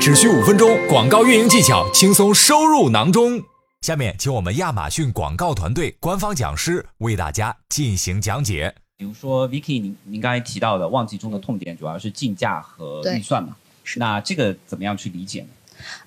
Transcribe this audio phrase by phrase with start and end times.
[0.00, 3.38] 只需五分钟，广告运营技巧轻松收入囊中。
[3.82, 8.74] 下面，请我们亚马逊广告团队官方讲师为大家进行讲解。
[8.96, 13.54] 比如说，Vicky，您您刚才提到的旺季中的痛点主要是竞价和预算嘛？
[13.96, 15.48] 那这个怎么样去理解呢？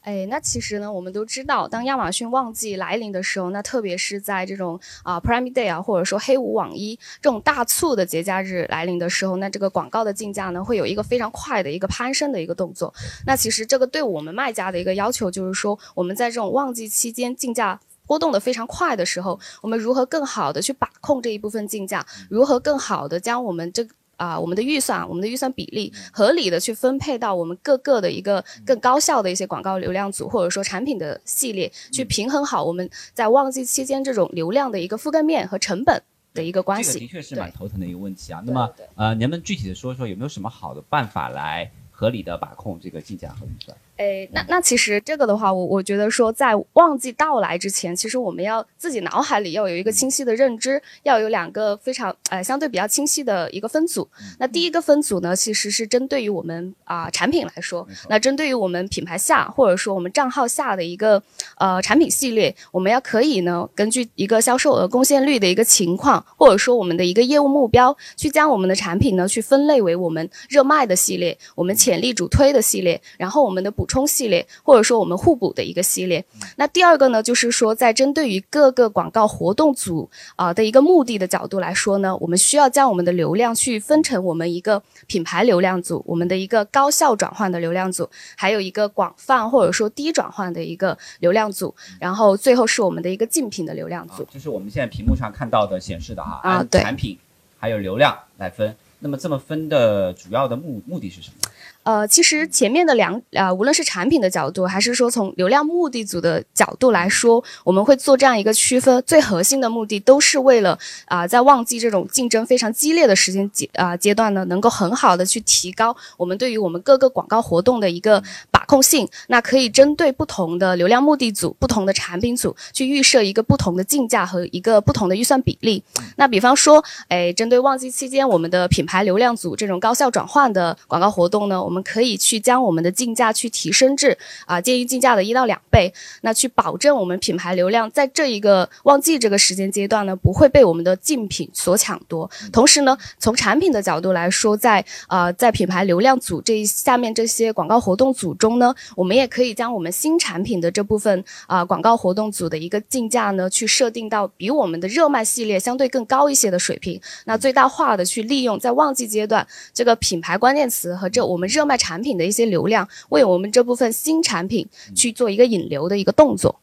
[0.01, 12.93] 哎，那其实呢，我们都知道，当亚马逊旺季来临的时候，那特别是在这种啊 Prime Day 啊，或者说黑五、网一这种大促的节假日来临的时候，那这个广告的竞价呢，会有一个非常快的一个攀升的一个动作。
[13.25, 24.23] 那其实这个对我们卖家的一个要求就是说，我们在这种旺季期间竞价波动的非常快的时候，我们如何更好的去把控这一部分竞价，如何更好的将我们这个。
[24.23, 36.01] 啊，我们的预算，我们的预算比例合理的去分配到我们各个的一个更高效的一些广告流量组，或者说产品的系列，去平衡好我们在旺季期间这种流量的一个覆盖面和成本
[36.33, 36.93] 的一个关系。
[36.93, 38.41] 这个的确是蛮头疼的一个问题啊。
[38.45, 43.75] 那么，呃，能不能具体的说说有没有什么好的办法来合理的把控这个竞价和预算？
[43.95, 54.09] 哎，那那其实这个的话，我我觉得说，在旺季到来之前，其实我们要自己脑海里要有一个清晰的认知，要有两个非常呃相对比较清晰的一个分组。
[54.39, 61.21] 那第一个分组呢，其实是针对于我们啊产品来说，那针对于我们品牌下或者说我们账号下的一个
[61.59, 73.82] 呃产品系列，我们要可以呢根据一个销售额贡献率的一个情况，或者说我们的一个业务目标，去将我们的产品呢去分类为我们热卖的系列，我们潜力主推的系列，然后我们的补。
[73.83, 76.23] 补充系列，或者说我们互补的一个系列。
[76.55, 94.25] 那第二个呢，就是说在针对于各个广告活动组啊的一个目的的角度来说呢，我们需要将我们的流量去分成我们一个品牌流量组，我们的一个高效转换的流量组，还有一个广泛或者说低转换的一个流量组，然后最后是我们的一个竞品的流量组。
[94.31, 97.19] 就是我们现在屏幕上看到的显示的哈，按产品
[97.59, 98.73] 还有流量来分。
[99.05, 101.49] 那么这么分的主要的目目的是什么？
[101.83, 109.03] 呃，其实前面的两啊，无论是产品的角度，还是说从流量目的组的角度来说，我们会做这样一个区分。
[109.05, 118.21] 最核心的目的都是为了啊，在旺季这种竞争非常激烈的时间阶啊阶段呢，能够很好的去提高我们对于我们各个广告活动的一个
[118.51, 119.07] 把控性。
[119.27, 125.83] 那可以针对不同的流量目的组、不同的产品组去预设一个不同的竞价和一个不同的预算比例。
[126.15, 135.91] 那比方说，哎，针对旺季期间我们的品牌流量组这种高效转换的广告活动呢，我们可以去将我们的竞价去提升至啊建议竞价的一到两倍，
[136.21, 142.29] 那去保证我们品牌流量在这一个旺季这个时间阶段呢，不会被我们的竞品所抢夺。
[142.51, 166.61] 同时呢，从产品的角度来说，在啊在品牌流量组这一下面这些广告活动组中呢，我们也可以将我们新产品的这部分啊广告活动组的一个竞价呢，去设定到比我们的热卖系列相对更高一些的水平，那最大化的去利用在旺季阶段这个品牌关键词和这我们热卖产品的一些流量，为我们这部分新产品去做一个引流的一个动作。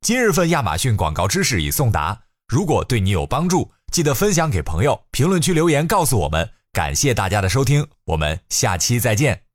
[0.00, 6.50] 今日份亚马逊广告知识已送达，如果对你有帮助，记得分享给朋友，评论区留言告诉我们。
[6.72, 9.49] 感谢大家的收听，我们下期再见。